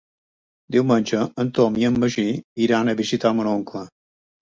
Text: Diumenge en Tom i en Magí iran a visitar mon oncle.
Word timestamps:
Diumenge 0.75 1.19
en 1.45 1.53
Tom 1.59 1.79
i 1.83 1.87
en 1.91 2.01
Magí 2.07 2.27
iran 2.71 2.93
a 2.93 2.99
visitar 3.07 3.37
mon 3.39 3.55
oncle. 3.57 3.89